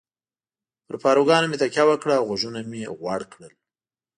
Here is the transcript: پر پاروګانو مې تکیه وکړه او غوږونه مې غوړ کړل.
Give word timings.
پر 0.85 0.95
پاروګانو 1.03 1.49
مې 1.49 1.57
تکیه 1.61 1.83
وکړه 1.87 2.13
او 2.17 2.25
غوږونه 2.27 2.59
مې 2.71 2.81
غوړ 2.97 3.21
کړل. 3.31 3.53